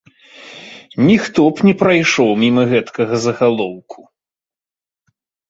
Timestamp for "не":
1.67-1.73